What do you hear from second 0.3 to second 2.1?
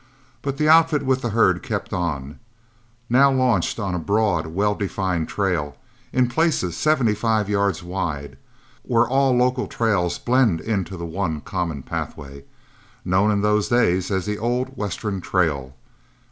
But the outfit with the herd kept